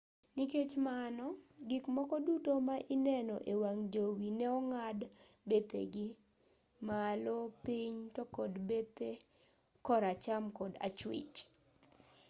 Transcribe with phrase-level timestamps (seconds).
[0.35, 1.25] nikech mano
[1.69, 4.99] gik moko duto ma ineno e wang' jowi ne ong'ad
[5.47, 6.07] bethegi
[6.89, 9.09] malo piny to kod bethe
[9.85, 11.37] kor acham kod achwich